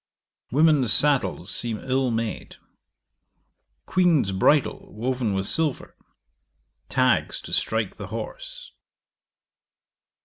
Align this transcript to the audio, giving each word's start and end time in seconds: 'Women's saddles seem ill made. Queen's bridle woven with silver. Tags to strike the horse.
'Women's 0.49 0.91
saddles 0.91 1.51
seem 1.51 1.77
ill 1.77 2.09
made. 2.09 2.55
Queen's 3.85 4.31
bridle 4.31 4.91
woven 4.91 5.35
with 5.35 5.45
silver. 5.45 5.95
Tags 6.89 7.39
to 7.41 7.53
strike 7.53 7.97
the 7.97 8.07
horse. 8.07 8.71